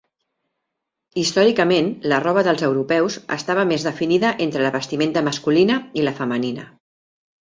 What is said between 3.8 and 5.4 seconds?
definida entre la vestimenta